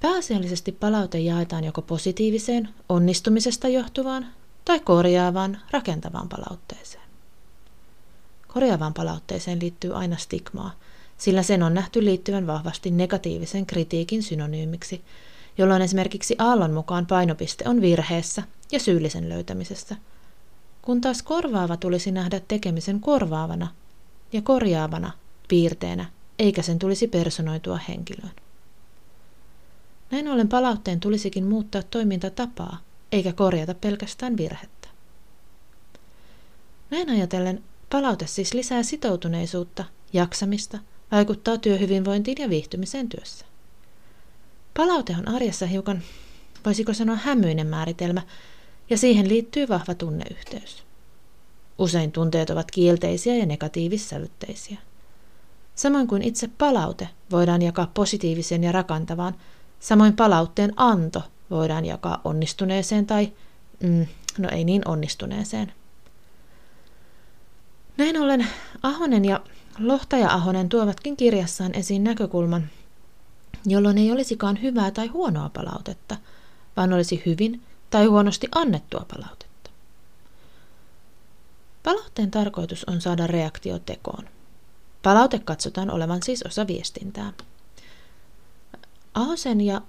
Pääasiallisesti 0.01 0.73
palaute 0.73 1.19
jaetaan 1.19 1.65
joko 1.65 1.83
positiiviseen, 1.83 2.69
onnistumisesta 2.89 3.69
johtuvaan 3.69 4.27
tai 4.65 4.81
korjaavaan, 4.81 5.59
rakentavaan 5.71 6.29
palautteeseen. 6.29 7.08
Korjaavaan 8.49 8.95
palautteeseen 8.95 9.61
liittyy 9.61 9.97
aina 9.97 10.17
stigmaa, 10.17 10.75
sillä 11.19 11.43
sen 11.43 11.63
on 11.63 11.75
nähty 11.75 12.05
liittyvän 12.05 12.47
vahvasti 12.47 12.91
negatiivisen 12.91 13.67
kritiikin 13.67 14.23
synonyymiksi, 14.23 15.05
jolloin 15.59 15.83
esimerkiksi 15.83 16.37
Aallon 16.39 16.73
mukaan 16.73 17.07
painopiste 17.07 17.69
on 17.69 17.81
virheessä 17.81 18.43
ja 18.73 18.81
syyllisen 18.81 19.29
löytämisessä, 19.29 19.97
kun 20.83 21.01
taas 21.01 21.23
korvaava 21.23 21.77
tulisi 21.77 22.13
nähdä 22.13 22.41
tekemisen 22.49 23.01
korvaavana 23.01 23.69
ja 24.33 24.43
korjaavana 24.43 25.13
piirteenä, 25.49 26.07
eikä 26.39 26.63
sen 26.63 26.79
tulisi 26.79 27.09
personoitua 27.09 27.79
henkilöön. 27.89 28.35
Näin 30.11 30.29
ollen 30.29 30.49
palautteen 30.49 31.01
tulisikin 31.01 31.45
muuttaa 31.45 31.83
toimintatapaa, 31.83 32.79
eikä 33.13 33.33
korjata 33.33 33.75
pelkästään 33.75 34.37
virhettä. 34.37 34.89
Näin 36.91 37.11
ajatellen 37.11 37.63
palaute 37.91 38.27
siis 38.27 38.55
lisää 38.55 38.83
sitoutuneisuutta, 38.83 39.85
jaksamista, 40.13 40.79
vaikuttaa 41.13 41.59
työhyvinvointiin 41.59 42.37
ja 42.41 42.51
viihtymiseen 42.51 43.09
työssä. 43.09 43.47
Palaute 44.77 45.17
on 45.19 45.29
arjessa 45.29 45.67
hiukan, 45.67 46.03
voisiko 46.65 46.95
sanoa 46.95 47.17
hämyinen 47.17 47.67
määritelmä, 47.67 48.23
ja 48.91 48.99
siihen 48.99 49.29
liittyy 49.29 49.69
vahva 49.69 49.95
tunneyhteys. 49.95 50.85
Usein 51.79 52.13
tunteet 52.13 52.51
ovat 52.51 52.71
kielteisiä 52.71 53.35
ja 53.35 53.47
negatiivissävytteisiä. 53.47 54.79
Samoin 55.75 56.07
kuin 56.07 56.23
itse 56.23 56.49
palaute 56.59 57.09
voidaan 57.31 57.63
jakaa 57.63 57.91
positiiviseen 57.95 58.65
ja 58.65 58.73
rakantavaan, 58.73 59.35
Samoin 59.81 60.17
palautteen 60.17 60.73
anto 60.77 61.23
voidaan 61.51 61.85
jakaa 61.85 62.21
onnistuneeseen 62.25 63.07
tai, 63.07 63.33
mm, 63.83 64.07
no 64.39 64.49
ei 64.53 64.65
niin 64.65 64.89
onnistuneeseen. 64.89 65.73
Näin 67.99 68.17
ollen 68.17 68.49
Ahonen 68.83 69.25
ja 69.25 69.41
Lohtaja 69.79 70.33
Ahonen 70.33 70.69
tuovatkin 70.69 71.17
kirjassaan 71.17 71.75
esiin 71.75 72.05
näkökulman, 72.05 72.69
jolloin 73.67 73.99
ei 73.99 74.13
olisikaan 74.13 74.63
hyvää 74.63 74.91
tai 74.91 75.07
huonoa 75.07 75.49
palautetta, 75.49 76.17
vaan 76.77 76.93
olisi 76.93 77.23
hyvin 77.27 77.63
tai 77.91 78.07
huonosti 78.07 78.49
annettua 78.55 79.07
palautetta. 79.15 79.71
Palautteen 81.83 82.31
tarkoitus 82.31 82.85
on 82.85 83.01
saada 83.01 83.27
reaktio 83.27 83.79
tekoon. 83.79 84.25
Palaute 85.03 85.39
katsotaan 85.39 85.91
olevan 85.91 86.23
siis 86.23 86.43
osa 86.43 86.67
viestintää. 86.67 87.33
Ahosen 89.15 89.61
ja 89.61 89.83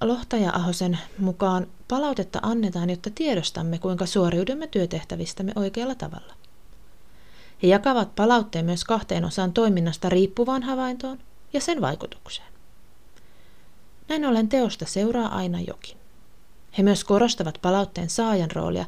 Lohtaja-Ahosen 0.00 0.98
mukaan 1.18 1.66
palautetta 1.88 2.38
annetaan, 2.42 2.90
jotta 2.90 3.10
tiedostamme, 3.14 3.78
kuinka 3.78 4.06
suoriudumme 4.06 4.66
työtehtävistämme 4.66 5.52
oikealla 5.56 5.94
tavalla. 5.94 6.37
He 7.62 7.68
jakavat 7.68 8.14
palautteen 8.14 8.64
myös 8.64 8.84
kahteen 8.84 9.24
osaan 9.24 9.52
toiminnasta 9.52 10.08
riippuvaan 10.08 10.62
havaintoon 10.62 11.18
ja 11.52 11.60
sen 11.60 11.80
vaikutukseen. 11.80 12.48
Näin 14.08 14.26
ollen 14.26 14.48
teosta 14.48 14.86
seuraa 14.86 15.36
aina 15.36 15.60
jokin. 15.60 15.96
He 16.78 16.82
myös 16.82 17.04
korostavat 17.04 17.58
palautteen 17.62 18.10
saajan 18.10 18.50
roolia, 18.50 18.86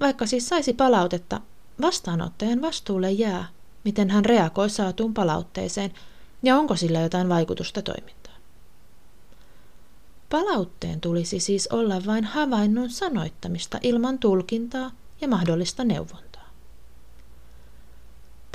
vaikka 0.00 0.26
siis 0.26 0.48
saisi 0.48 0.72
palautetta, 0.72 1.40
vastaanottajan 1.80 2.62
vastuulle 2.62 3.10
jää, 3.10 3.48
miten 3.84 4.10
hän 4.10 4.24
reagoi 4.24 4.70
saatuun 4.70 5.14
palautteeseen 5.14 5.94
ja 6.42 6.58
onko 6.58 6.76
sillä 6.76 7.00
jotain 7.00 7.28
vaikutusta 7.28 7.82
toimintaan. 7.82 8.36
Palautteen 10.30 11.00
tulisi 11.00 11.40
siis 11.40 11.68
olla 11.72 12.06
vain 12.06 12.24
havainnon 12.24 12.90
sanoittamista 12.90 13.78
ilman 13.82 14.18
tulkintaa 14.18 14.90
ja 15.20 15.28
mahdollista 15.28 15.84
neuvontaa. 15.84 16.35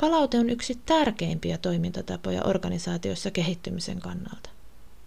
Palaute 0.02 0.38
on 0.38 0.50
yksi 0.50 0.80
tärkeimpiä 0.86 1.58
toimintatapoja 1.58 2.42
organisaatioissa 2.44 3.30
kehittymisen 3.30 4.00
kannalta. 4.00 4.50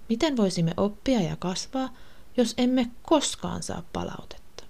Miten 0.09 0.37
voisimme 0.37 0.71
oppia 0.77 1.21
ja 1.21 1.35
kasvaa, 1.35 1.93
jos 2.37 2.53
emme 2.57 2.91
koskaan 3.03 3.63
saa 3.63 3.83
palautetta? 3.93 4.63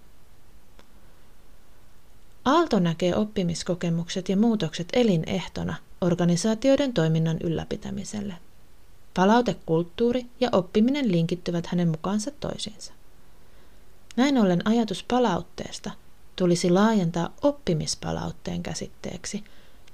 Aalto 2.46 2.80
näkee 2.80 3.16
oppimiskokemukset 3.16 4.30
ja 4.30 4.38
muutokset 4.38 4.88
elinehtona 4.94 5.76
organisaatioiden 6.02 6.94
toiminnan 6.94 7.38
ylläpitämiselle. 7.44 8.34
Palautekulttuuri 9.14 10.26
ja 10.40 10.50
oppiminen 10.52 11.12
linkittyvät 11.12 11.66
hänen 11.66 11.88
mukaansa 11.88 12.32
toisiinsa. 12.40 12.94
Näin 14.16 14.38
ollen 14.38 14.68
ajatus 14.68 15.04
palautteesta 15.04 15.92
tulisi 16.36 16.70
laajentaa 16.70 17.34
oppimispalautteen 17.42 18.64
käsitteeksi, 18.64 19.44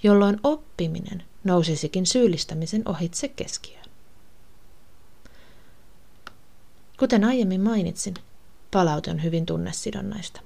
jolloin 0.03 0.39
oppiminen 0.43 1.23
nousisikin 1.43 2.05
syyllistämisen 2.05 2.89
ohitse 2.89 3.27
keskiöön. 3.27 3.85
Kuten 6.99 7.23
aiemmin 7.23 7.61
mainitsin, 7.61 8.13
palaute 8.71 9.11
on 9.11 9.23
hyvin 9.23 9.45
tunnesidonnaista. 9.45 10.41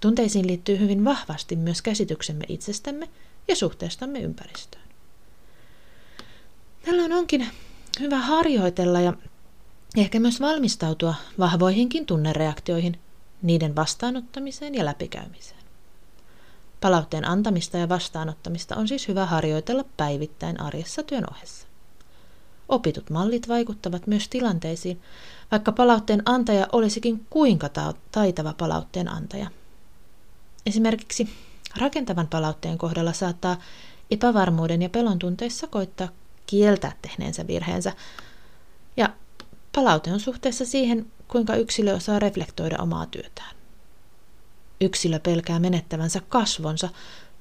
Tunteisiin 0.00 0.46
liittyy 0.46 0.78
hyvin 0.78 1.04
vahvasti 1.04 1.56
myös 1.56 1.82
käsityksemme 1.82 2.44
itsestämme 2.48 3.08
ja 3.48 3.56
suhteestamme 3.56 4.18
ympäristöön. 4.18 4.84
Tällöin 6.84 7.12
onkin 7.12 7.48
hyvä 8.00 8.18
harjoitella 8.18 9.00
ja 9.00 9.12
ehkä 9.96 10.20
myös 10.20 10.40
valmistautua 10.40 11.14
vahvoihinkin 11.38 12.06
tunnereaktioihin, 12.06 12.98
niiden 13.42 13.76
vastaanottamiseen 13.76 14.74
ja 14.74 14.84
läpikäymiseen. 14.84 15.65
Palautteen 16.80 17.28
antamista 17.28 17.78
ja 17.78 17.88
vastaanottamista 17.88 18.76
on 18.76 18.88
siis 18.88 19.08
hyvä 19.08 19.26
harjoitella 19.26 19.84
päivittäin 19.96 20.60
arjessa 20.60 21.02
työn 21.02 21.24
ohessa. 21.30 21.66
Opitut 22.68 23.10
mallit 23.10 23.48
vaikuttavat 23.48 24.06
myös 24.06 24.28
tilanteisiin, 24.28 25.00
vaikka 25.50 25.72
palautteen 25.72 26.22
antaja 26.24 26.66
olisikin 26.72 27.26
kuinka 27.30 27.70
taitava 28.12 28.54
palautteen 28.58 29.08
antaja. 29.08 29.50
Esimerkiksi 30.66 31.28
rakentavan 31.76 32.28
palautteen 32.28 32.78
kohdalla 32.78 33.12
saattaa 33.12 33.56
epävarmuuden 34.10 34.82
ja 34.82 34.88
pelon 34.88 35.18
tunteissa 35.18 35.66
koittaa 35.66 36.08
kieltää 36.46 36.92
tehneensä 37.02 37.46
virheensä, 37.46 37.92
ja 38.96 39.08
palaute 39.74 40.12
on 40.12 40.20
suhteessa 40.20 40.64
siihen, 40.64 41.06
kuinka 41.28 41.56
yksilö 41.56 41.94
osaa 41.94 42.18
reflektoida 42.18 42.76
omaa 42.78 43.06
työtään. 43.06 43.55
Yksilö 44.80 45.18
pelkää 45.18 45.58
menettävänsä 45.58 46.20
kasvonsa 46.28 46.88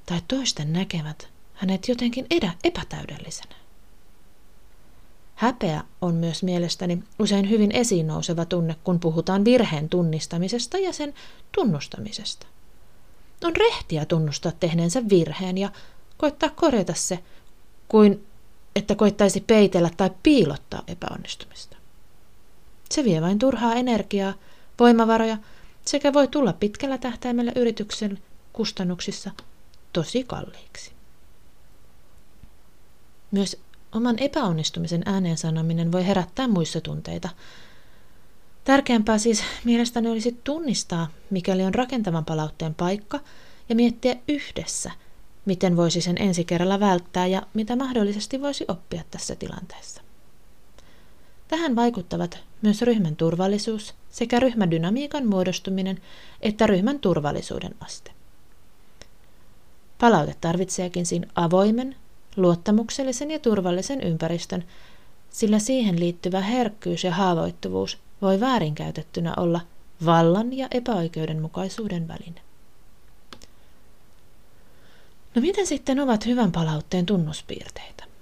tai 0.05 0.21
toisten 0.27 0.73
näkevät 0.73 1.29
hänet 1.53 1.87
jotenkin 1.87 2.25
edä 2.31 2.53
epätäydellisenä. 2.63 3.55
Häpeä 5.35 5.83
on 6.01 6.15
myös 6.15 6.43
mielestäni 6.43 7.03
usein 7.19 7.49
hyvin 7.49 7.71
esiin 7.71 8.07
nouseva 8.07 8.45
tunne, 8.45 8.75
kun 8.83 8.99
puhutaan 8.99 9.45
virheen 9.45 9.89
tunnistamisesta 9.89 10.77
ja 10.77 10.93
sen 10.93 11.13
tunnustamisesta. 11.51 12.47
On 13.43 13.55
rehtiä 13.55 14.05
tunnustaa 14.05 14.51
tehneensä 14.51 15.09
virheen 15.09 15.57
ja 15.57 15.69
koittaa 16.17 16.49
korjata 16.49 16.93
se, 16.93 17.19
kuin 17.87 18.27
että 18.75 18.95
koittaisi 18.95 19.41
peitellä 19.41 19.89
tai 19.97 20.11
piilottaa 20.23 20.83
epäonnistumista. 20.87 21.77
Se 22.91 23.03
vie 23.03 23.21
vain 23.21 23.39
turhaa 23.39 23.75
energiaa, 23.75 24.33
voimavaroja 24.79 25.37
sekä 25.87 26.13
voi 26.13 26.27
tulla 26.27 26.53
pitkällä 26.53 26.97
tähtäimellä 26.97 27.51
yrityksen 27.55 28.19
kustannuksissa 28.53 29.31
tosi 29.93 30.23
kalliiksi. 30.23 30.91
Myös 33.31 33.57
oman 33.91 34.19
epäonnistumisen 34.19 35.01
ääneen 35.05 35.37
sanominen 35.37 35.91
voi 35.91 36.07
herättää 36.07 36.47
muissa 36.47 36.81
tunteita. 36.81 37.29
Tärkeämpää 38.63 39.17
siis 39.17 39.43
mielestäni 39.63 40.09
olisi 40.09 40.39
tunnistaa, 40.43 41.07
mikäli 41.29 41.63
on 41.63 41.75
rakentavan 41.75 42.25
palautteen 42.25 42.75
paikka, 42.75 43.19
ja 43.69 43.75
miettiä 43.75 44.15
yhdessä, 44.27 44.91
miten 45.45 45.77
voisi 45.77 46.01
sen 46.01 46.21
ensi 46.21 46.45
kerralla 46.45 46.79
välttää 46.79 47.27
ja 47.27 47.41
mitä 47.53 47.75
mahdollisesti 47.75 48.41
voisi 48.41 48.65
oppia 48.67 49.03
tässä 49.11 49.35
tilanteessa. 49.35 50.04
Tähän 51.47 51.75
vaikuttavat 51.75 52.39
myös 52.61 52.81
ryhmän 52.81 53.15
turvallisuus 53.15 53.93
sekä 54.09 54.39
ryhmädynamiikan 54.39 55.27
muodostuminen 55.27 56.01
että 56.41 56.67
ryhmän 56.67 56.99
turvallisuuden 56.99 57.75
aste. 57.79 58.11
Palaute 59.99 60.35
tarvitseekin 60.41 61.05
siinä 61.05 61.27
avoimen, 61.35 61.95
luottamuksellisen 62.35 63.31
ja 63.31 63.39
turvallisen 63.39 64.01
ympäristön, 64.01 64.63
sillä 65.29 65.59
siihen 65.59 65.99
liittyvä 65.99 66.41
herkkyys 66.41 67.03
ja 67.03 67.11
haavoittuvuus 67.11 67.97
voi 68.21 68.39
väärinkäytettynä 68.39 69.33
olla 69.37 69.61
vallan 70.05 70.57
ja 70.57 70.67
epäoikeudenmukaisuuden 70.71 72.07
väline. 72.07 72.41
No 75.35 75.41
miten 75.41 75.67
sitten 75.67 75.99
ovat 75.99 76.25
hyvän 76.25 76.51
palautteen 76.51 77.05
tunnuspiirteitä? 77.05 78.14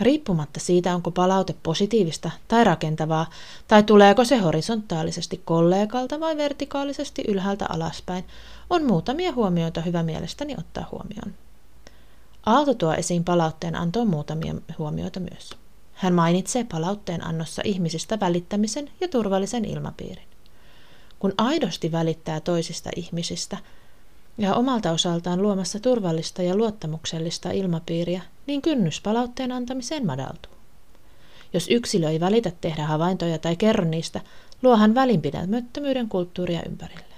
Riippumatta 0.00 0.60
siitä, 0.60 0.94
onko 0.94 1.10
palaute 1.10 1.54
positiivista 1.62 2.30
tai 2.48 2.64
rakentavaa, 2.64 3.30
tai 3.68 3.82
tuleeko 3.82 4.24
se 4.24 4.36
horisontaalisesti 4.36 5.42
kollegalta 5.44 6.20
vai 6.20 6.36
vertikaalisesti 6.36 7.24
ylhäältä 7.28 7.66
alaspäin, 7.68 8.24
on 8.70 8.84
muutamia 8.84 9.32
huomioita 9.32 9.80
hyvä 9.80 10.02
mielestäni 10.02 10.54
ottaa 10.58 10.88
huomioon. 10.92 11.34
Aalto 12.46 12.74
tuo 12.74 12.92
esiin 12.92 13.24
palautteen 13.24 13.76
antoon 13.76 14.08
muutamia 14.08 14.54
huomioita 14.78 15.20
myös. 15.20 15.50
Hän 15.94 16.14
mainitsee 16.14 16.64
palautteen 16.64 17.26
annossa 17.26 17.62
ihmisistä 17.64 18.20
välittämisen 18.20 18.90
ja 19.00 19.08
turvallisen 19.08 19.64
ilmapiirin. 19.64 20.28
Kun 21.18 21.34
aidosti 21.38 21.92
välittää 21.92 22.40
toisista 22.40 22.90
ihmisistä 22.96 23.56
ja 24.38 24.54
omalta 24.54 24.90
osaltaan 24.90 25.42
luomassa 25.42 25.80
turvallista 25.80 26.42
ja 26.42 26.56
luottamuksellista 26.56 27.50
ilmapiiriä, 27.50 28.22
niin 28.46 28.62
kynnys 28.62 29.00
palautteen 29.00 29.52
antamiseen 29.52 30.06
madaltuu. 30.06 30.52
Jos 31.52 31.68
yksilö 31.70 32.08
ei 32.10 32.20
välitä 32.20 32.52
tehdä 32.60 32.86
havaintoja 32.86 33.38
tai 33.38 33.56
kerro 33.56 33.84
niistä, 33.84 34.20
luo 34.62 34.76
hän 34.76 34.94
kulttuuria 36.08 36.62
ympärilleen. 36.68 37.14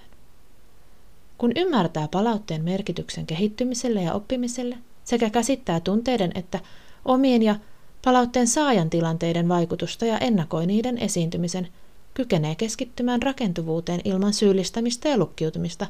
Kun 1.39 1.53
ymmärtää 1.57 2.09
palautteen 2.09 2.65
merkityksen 2.65 3.27
kehittymiselle 3.27 4.03
ja 4.03 4.15
oppimiselle, 4.15 4.77
sekä 5.05 5.31
käsittää 5.31 5.81
tunteiden 5.81 6.33
että 6.35 6.61
omien 7.05 7.43
ja 7.43 7.57
palautteen 8.05 8.49
saajan 8.49 8.91
tilanteiden 8.91 9.49
vaikutusta 9.49 10.07
ja 10.07 10.19
ennakoi 10.19 10.67
niiden 10.67 10.99
esiintymisen, 10.99 11.69
kykenee 12.15 12.55
keskittymään 12.55 13.23
rakentuvuuteen 13.23 14.01
ilman 14.05 14.33
syyllistämistä 14.33 15.09
ja 15.09 15.19
lukkiutumista, 15.19 15.87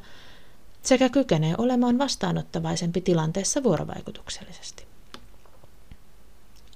sekä 0.82 1.08
kykenee 1.08 1.54
olemaan 1.58 1.98
vastaanottavaisempi 1.98 3.00
tilanteessa 3.00 3.62
vuorovaikutuksellisesti. 3.62 4.85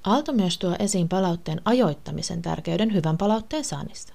Aalto 0.04 0.32
myös 0.32 0.58
tuo 0.58 0.76
esiin 0.78 1.08
palautteen 1.08 1.60
ajoittamisen 1.64 2.42
tärkeyden 2.42 2.94
hyvän 2.94 3.18
palautteen 3.18 3.64
saannissa. 3.64 4.14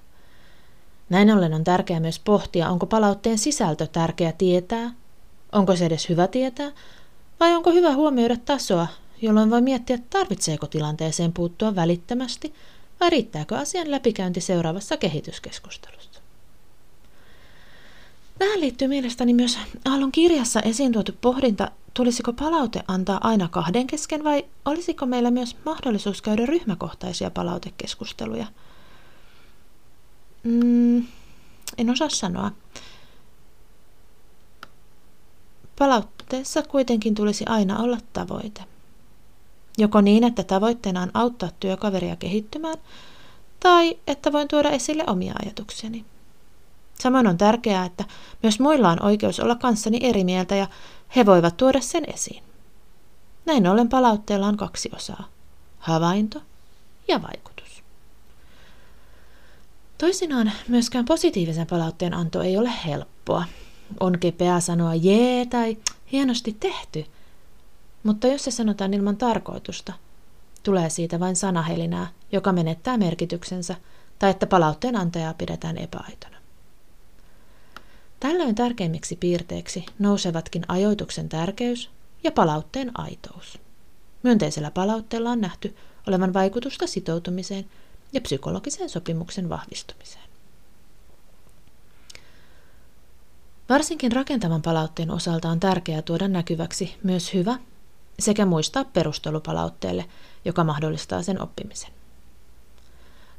Näin 1.08 1.30
ollen 1.30 1.54
on 1.54 1.64
tärkeää 1.64 2.00
myös 2.00 2.18
pohtia, 2.18 2.70
onko 2.70 2.86
palautteen 2.86 3.38
sisältö 3.38 3.86
tärkeä 3.86 4.32
tietää, 4.32 4.92
onko 5.52 5.76
se 5.76 5.86
edes 5.86 6.08
hyvä 6.08 6.28
tietää, 6.28 6.72
vai 7.40 7.54
onko 7.54 7.70
hyvä 7.70 7.94
huomioida 7.94 8.36
tasoa, 8.36 8.86
jolloin 9.22 9.50
voi 9.50 9.60
miettiä, 9.62 9.98
tarvitseeko 10.10 10.66
tilanteeseen 10.66 11.32
puuttua 11.32 11.74
välittömästi 11.74 12.54
vai 13.00 13.10
riittääkö 13.10 13.56
asian 13.56 13.90
läpikäynti 13.90 14.40
seuraavassa 14.40 14.96
kehityskeskustelussa. 14.96 16.15
Tähän 18.38 18.60
liittyy 18.60 18.88
mielestäni 18.88 19.34
myös 19.34 19.58
Aallon 19.84 20.12
kirjassa 20.12 20.60
esiin 20.60 20.92
tuotu 20.92 21.12
pohdinta, 21.20 21.70
tulisiko 21.94 22.32
palaute 22.32 22.82
antaa 22.88 23.20
aina 23.22 23.48
kahden 23.48 23.86
kesken 23.86 24.24
vai 24.24 24.44
olisiko 24.64 25.06
meillä 25.06 25.30
myös 25.30 25.56
mahdollisuus 25.64 26.22
käydä 26.22 26.46
ryhmäkohtaisia 26.46 27.30
palautekeskusteluja. 27.30 28.46
Mm, 30.42 31.06
en 31.78 31.90
osaa 31.90 32.08
sanoa. 32.08 32.50
Palautteessa 35.78 36.62
kuitenkin 36.62 37.14
tulisi 37.14 37.44
aina 37.48 37.78
olla 37.78 37.98
tavoite. 38.12 38.64
Joko 39.78 40.00
niin, 40.00 40.24
että 40.24 40.42
tavoitteena 40.42 41.02
on 41.02 41.10
auttaa 41.14 41.50
työkaveria 41.60 42.16
kehittymään, 42.16 42.78
tai 43.60 43.98
että 44.06 44.32
voin 44.32 44.48
tuoda 44.48 44.70
esille 44.70 45.04
omia 45.06 45.34
ajatuksiani. 45.42 46.04
Samoin 47.00 47.26
on 47.26 47.38
tärkeää, 47.38 47.84
että 47.84 48.04
myös 48.42 48.60
muilla 48.60 48.90
on 48.90 49.02
oikeus 49.02 49.40
olla 49.40 49.54
kanssani 49.54 49.98
eri 50.02 50.24
mieltä 50.24 50.56
ja 50.56 50.66
he 51.16 51.26
voivat 51.26 51.56
tuoda 51.56 51.80
sen 51.80 52.04
esiin. 52.14 52.42
Näin 53.46 53.66
ollen 53.66 53.88
palautteella 53.88 54.46
on 54.46 54.56
kaksi 54.56 54.90
osaa, 54.94 55.28
havainto 55.78 56.42
ja 57.08 57.22
vaikutus. 57.22 57.82
Toisinaan 59.98 60.52
myöskään 60.68 61.04
positiivisen 61.04 61.66
palautteen 61.66 62.14
anto 62.14 62.42
ei 62.42 62.56
ole 62.56 62.70
helppoa, 62.86 63.44
on 64.00 64.18
kepeää 64.18 64.60
sanoa 64.60 64.94
jee 64.94 65.46
tai 65.46 65.76
hienosti 66.12 66.56
tehty, 66.60 67.06
mutta 68.02 68.26
jos 68.26 68.44
se 68.44 68.50
sanotaan 68.50 68.94
ilman 68.94 69.16
tarkoitusta, 69.16 69.92
tulee 70.62 70.90
siitä 70.90 71.20
vain 71.20 71.36
sanahelinää, 71.36 72.06
joka 72.32 72.52
menettää 72.52 72.96
merkityksensä, 72.96 73.74
tai 74.18 74.30
että 74.30 74.46
palautteen 74.46 74.96
antajaa 74.96 75.34
pidetään 75.34 75.78
epäaitona. 75.78 76.35
Tällöin 78.26 78.54
tärkeimmiksi 78.54 79.16
piirteiksi 79.16 79.86
nousevatkin 79.98 80.62
ajoituksen 80.68 81.28
tärkeys 81.28 81.90
ja 82.24 82.32
palautteen 82.32 83.00
aitous. 83.00 83.58
Myönteisellä 84.22 84.70
palautteella 84.70 85.30
on 85.30 85.40
nähty 85.40 85.76
olevan 86.06 86.34
vaikutusta 86.34 86.86
sitoutumiseen 86.86 87.70
ja 88.12 88.20
psykologisen 88.20 88.88
sopimuksen 88.88 89.48
vahvistumiseen. 89.48 90.24
Varsinkin 93.68 94.12
rakentavan 94.12 94.62
palautteen 94.62 95.10
osalta 95.10 95.48
on 95.48 95.60
tärkeää 95.60 96.02
tuoda 96.02 96.28
näkyväksi 96.28 96.94
myös 97.02 97.34
hyvä 97.34 97.58
sekä 98.18 98.46
muistaa 98.46 98.84
perustelupalautteelle, 98.84 100.04
joka 100.44 100.64
mahdollistaa 100.64 101.22
sen 101.22 101.42
oppimisen. 101.42 101.90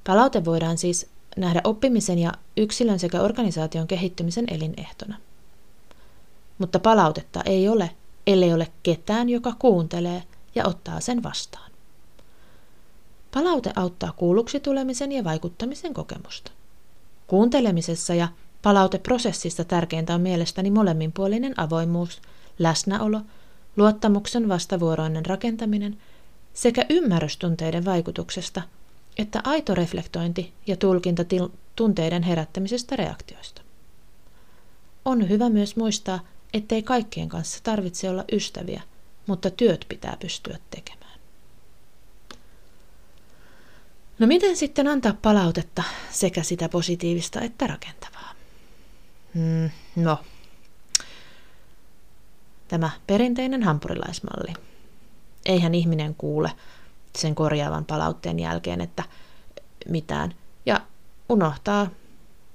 Palaute 0.04 0.46
voidaan 0.46 0.78
siis 0.78 1.10
nähdä 1.38 1.62
oppimisen 1.64 2.20
ja 2.20 2.34
yksilön 2.58 3.00
sekä 3.00 3.22
organisaation 3.22 3.88
kehittymisen 3.88 4.46
elinehtona. 4.52 5.18
Mutta 6.58 6.80
palautetta 6.80 7.42
ei 7.46 7.68
ole, 7.70 7.92
ellei 8.28 8.54
ole 8.54 8.68
ketään, 8.84 9.30
joka 9.30 9.54
kuuntelee 9.60 10.24
ja 10.56 10.68
ottaa 10.68 11.00
sen 11.00 11.24
vastaan. 11.24 11.72
Palaute 13.34 13.72
auttaa 13.76 14.12
kuulluksi 14.12 14.60
tulemisen 14.60 15.12
ja 15.12 15.24
vaikuttamisen 15.24 15.94
kokemusta. 15.94 16.52
Kuuntelemisessa 17.28 18.16
ja 18.16 18.28
palauteprosessissa 18.62 19.64
tärkeintä 19.64 20.16
on 20.16 20.22
mielestäni 20.22 20.72
molemminpuolinen 20.72 21.60
avoimuus, 21.60 22.22
läsnäolo, 22.60 23.22
luottamuksen 23.78 24.50
vastavuoroinen 24.50 25.26
rakentaminen 25.26 25.98
sekä 26.54 26.86
ymmärrystunteiden 26.90 27.86
vaikutuksesta– 27.86 28.62
että 29.18 29.42
aito 29.44 29.76
reflektointi 29.76 30.54
ja 30.68 30.78
tulkinta 30.78 31.24
tunteiden 31.76 32.24
herättämisestä 32.24 32.96
reaktioista. 32.96 33.62
On 35.06 35.30
hyvä 35.30 35.50
myös 35.50 35.76
muistaa, 35.76 36.20
ettei 36.54 36.84
kaikkien 36.84 37.30
kanssa 37.30 37.60
tarvitse 37.64 38.10
olla 38.10 38.26
ystäviä, 38.32 38.82
mutta 39.28 39.52
työt 39.52 39.86
pitää 39.90 40.18
pystyä 40.20 40.58
tekemään. 40.72 41.20
No 44.20 44.28
miten 44.28 44.58
sitten 44.58 44.88
antaa 44.88 45.14
palautetta 45.22 45.84
sekä 46.12 46.44
sitä 46.44 46.70
positiivista 46.70 47.42
että 47.42 47.68
rakentavaa? 47.68 48.34
Hmm, 49.36 49.70
no, 49.96 50.20
tämä 52.68 52.90
perinteinen 53.08 53.64
hampurilaismalli. 53.64 54.54
Eihän 55.46 55.76
ihminen 55.76 56.16
kuule, 56.16 56.52
sen 57.18 57.36
korjaavan 57.36 57.86
palautteen 57.86 58.40
jälkeen, 58.40 58.82
että 58.82 59.04
mitään. 59.90 60.36
Ja 60.66 60.82
unohtaa, 61.30 61.88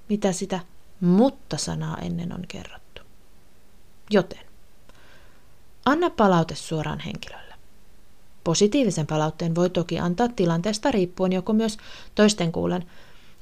mitä 0.09 0.31
sitä 0.31 0.59
mutta-sanaa 1.01 1.97
ennen 1.97 2.33
on 2.33 2.43
kerrottu. 2.47 3.01
Joten, 4.09 4.45
anna 5.85 6.09
palaute 6.09 6.55
suoraan 6.55 6.99
henkilölle. 6.99 7.53
Positiivisen 8.43 9.07
palautteen 9.07 9.55
voi 9.55 9.69
toki 9.69 9.99
antaa 9.99 10.27
tilanteesta 10.27 10.91
riippuen 10.91 11.33
joko 11.33 11.53
myös 11.53 11.77
toisten 12.15 12.51
kuulen. 12.51 12.85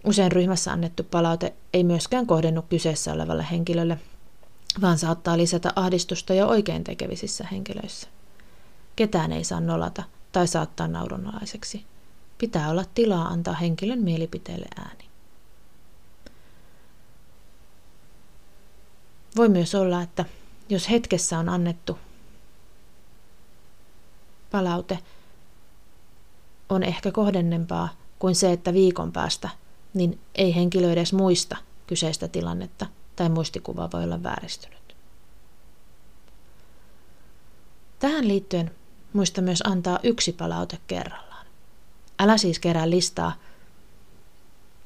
Usein 0.03 0.31
ryhmässä 0.31 0.71
annettu 0.71 1.03
palaute 1.03 1.53
ei 1.73 1.83
myöskään 1.83 2.27
kohdennu 2.27 2.61
kyseessä 2.61 3.13
olevalle 3.13 3.45
henkilölle, 3.51 3.99
vaan 4.81 4.97
saattaa 4.97 5.37
lisätä 5.37 5.73
ahdistusta 5.75 6.33
jo 6.33 6.47
oikein 6.47 6.83
tekevisissä 6.83 7.47
henkilöissä. 7.51 8.07
Ketään 8.95 9.31
ei 9.31 9.43
saa 9.43 9.59
nolata– 9.59 10.03
tai 10.31 10.47
saattaa 10.47 10.87
naurunalaiseksi. 10.87 11.85
Pitää 12.37 12.69
olla 12.69 12.85
tilaa 12.95 13.27
antaa 13.27 13.53
henkilön 13.53 13.99
mielipiteelle 13.99 14.67
ääni. 14.77 15.09
Voi 19.35 19.49
myös 19.49 19.75
olla, 19.75 20.01
että 20.01 20.25
jos 20.69 20.89
hetkessä 20.89 21.39
on 21.39 21.49
annettu 21.49 21.99
palaute, 24.51 24.99
on 26.69 26.83
ehkä 26.83 27.11
kohdennempaa 27.11 27.89
kuin 28.19 28.35
se, 28.35 28.51
että 28.51 28.73
viikon 28.73 29.11
päästä 29.11 29.49
niin 29.93 30.19
ei 30.35 30.55
henkilö 30.55 30.91
edes 30.91 31.13
muista 31.13 31.57
kyseistä 31.87 32.27
tilannetta 32.27 32.85
tai 33.15 33.29
muistikuva 33.29 33.89
voi 33.93 34.03
olla 34.03 34.23
vääristynyt. 34.23 34.95
Tähän 37.99 38.27
liittyen 38.27 38.71
Muista 39.13 39.41
myös 39.41 39.61
antaa 39.65 39.99
yksi 40.03 40.33
palaute 40.33 40.79
kerrallaan. 40.87 41.45
Älä 42.19 42.37
siis 42.37 42.59
kerää 42.59 42.89
listaa. 42.89 43.33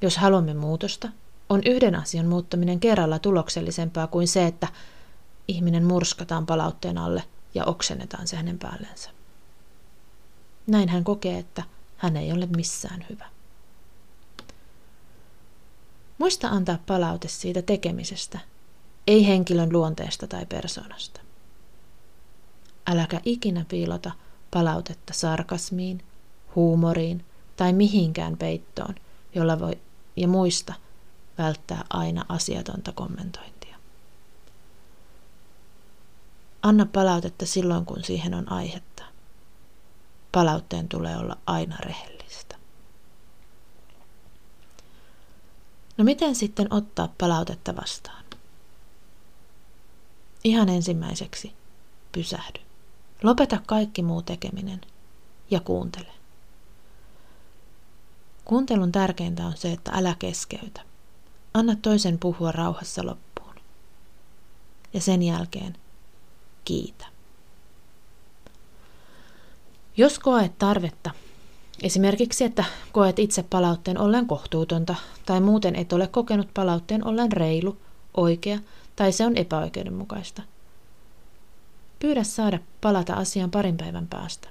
Jos 0.02 0.18
haluamme 0.18 0.54
muutosta, 0.54 1.10
on 1.50 1.62
yhden 1.66 1.96
asian 1.96 2.26
muuttaminen 2.26 2.80
kerralla 2.80 3.20
tuloksellisempaa 3.20 4.08
kuin 4.08 4.28
se, 4.28 4.46
että 4.46 4.68
ihminen 5.48 5.86
murskataan 5.86 6.46
palautteen 6.46 6.98
alle 6.98 7.24
ja 7.54 7.66
oksennetaan 7.66 8.28
se 8.28 8.36
hänen 8.36 8.60
päällensä. 8.60 9.10
Näin 10.68 10.90
hän 10.90 11.04
kokee, 11.04 11.38
että 11.40 11.64
hän 11.98 12.18
ei 12.18 12.32
ole 12.32 12.46
missään 12.46 13.06
hyvä. 13.10 13.26
Muista 16.18 16.48
antaa 16.48 16.78
palaute 16.88 17.28
siitä 17.28 17.62
tekemisestä, 17.62 18.40
ei 19.08 19.28
henkilön 19.28 19.74
luonteesta 19.74 20.28
tai 20.28 20.46
persoonasta. 20.46 21.25
Äläkä 22.88 23.22
ikinä 23.26 23.66
piilota 23.68 24.12
palautetta 24.52 25.14
sarkasmiin, 25.14 26.04
huumoriin 26.56 27.26
tai 27.56 27.74
mihinkään 27.74 28.38
peittoon, 28.38 28.96
jolla 29.36 29.60
voi 29.60 29.78
ja 30.16 30.28
muista 30.28 30.74
välttää 31.38 31.84
aina 31.90 32.26
asiatonta 32.30 32.92
kommentointia. 32.92 33.78
Anna 36.62 36.86
palautetta 36.86 37.46
silloin, 37.46 37.86
kun 37.86 38.04
siihen 38.04 38.34
on 38.34 38.52
aihetta. 38.52 39.04
Palautteen 40.32 40.88
tulee 40.88 41.18
olla 41.18 41.38
aina 41.48 41.78
rehellistä. 41.80 42.56
No 45.98 46.04
miten 46.04 46.36
sitten 46.36 46.74
ottaa 46.74 47.14
palautetta 47.18 47.76
vastaan? 47.76 48.24
Ihan 50.44 50.70
ensimmäiseksi 50.70 51.54
pysähdy. 52.12 52.60
Lopeta 53.26 53.60
kaikki 53.68 54.04
muu 54.04 54.22
tekeminen 54.22 54.82
ja 55.52 55.60
kuuntele. 55.60 56.12
Kuuntelun 58.46 58.92
tärkeintä 58.92 59.46
on 59.46 59.58
se, 59.58 59.72
että 59.72 59.92
älä 59.94 60.16
keskeytä. 60.20 60.82
Anna 61.54 61.76
toisen 61.76 62.20
puhua 62.20 62.52
rauhassa 62.52 63.06
loppuun. 63.06 63.56
Ja 64.94 65.02
sen 65.02 65.24
jälkeen 65.24 65.78
kiitä. 66.66 67.06
Jos 69.98 70.20
koet 70.20 70.58
tarvetta, 70.58 71.12
esimerkiksi 71.84 72.44
että 72.44 72.64
koet 72.92 73.20
itse 73.20 73.44
palautteen 73.44 74.00
ollen 74.00 74.28
kohtuutonta 74.28 74.96
tai 75.26 75.42
muuten 75.42 75.76
et 75.76 75.94
ole 75.94 76.08
kokenut 76.08 76.50
palautteen 76.54 77.08
ollen 77.08 77.32
reilu, 77.32 77.78
oikea 78.18 78.60
tai 78.96 79.12
se 79.12 79.26
on 79.26 79.38
epäoikeudenmukaista– 79.38 80.42
Pyydä 82.06 82.24
saada 82.24 82.60
palata 82.82 83.14
asiaan 83.14 83.52
parin 83.52 83.78
päivän 83.78 84.08
päästä. 84.08 84.50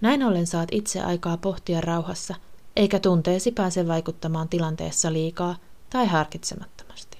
Näin 0.00 0.22
ollen 0.22 0.46
saat 0.46 0.68
itse 0.72 1.00
aikaa 1.00 1.36
pohtia 1.36 1.80
rauhassa, 1.80 2.34
eikä 2.76 2.98
tunteesi 2.98 3.52
pääse 3.52 3.88
vaikuttamaan 3.88 4.48
tilanteessa 4.48 5.12
liikaa 5.12 5.56
tai 5.90 6.06
harkitsemattomasti. 6.06 7.18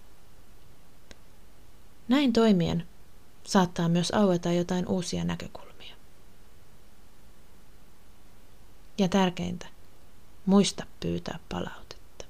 Näin 2.09 2.33
toimien 2.33 2.87
saattaa 3.44 3.88
myös 3.88 4.11
aueta 4.11 4.53
jotain 4.53 4.88
uusia 4.88 5.25
näkökulmia. 5.25 5.96
Ja 8.99 9.09
tärkeintä, 9.09 9.66
muista 10.46 10.87
pyytää 11.01 11.38
palautetta. 11.49 12.25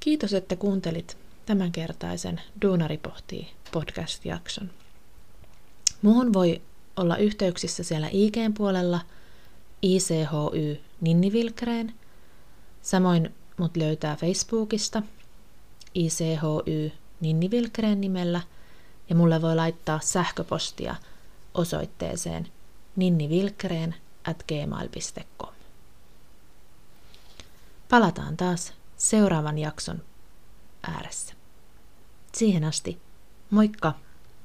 Kiitos, 0.00 0.34
että 0.34 0.56
kuuntelit 0.56 1.27
tämänkertaisen 1.48 2.40
Duunari 2.62 2.98
pohtii 2.98 3.48
podcast-jakson. 3.72 4.70
Muuhun 6.02 6.32
voi 6.32 6.62
olla 6.96 7.16
yhteyksissä 7.16 7.82
siellä 7.82 8.08
IGn 8.12 8.54
puolella 8.54 9.00
ICHY 9.82 10.80
Ninnivilkreen. 11.00 11.94
Samoin 12.82 13.34
mut 13.56 13.76
löytää 13.76 14.16
Facebookista 14.16 15.02
ICHY 15.94 16.92
Ninnivilkreen 17.20 18.00
nimellä 18.00 18.40
ja 19.08 19.16
mulle 19.16 19.42
voi 19.42 19.56
laittaa 19.56 20.00
sähköpostia 20.02 20.94
osoitteeseen 21.54 22.48
ninnivilkreen 22.96 23.94
at 24.24 24.44
gmail.com. 24.48 25.54
Palataan 27.88 28.36
taas 28.36 28.72
seuraavan 28.96 29.58
jakson 29.58 30.02
ääressä. 30.82 31.37
Siihen 32.38 32.64
asti, 32.64 32.98
moikka! 33.50 33.92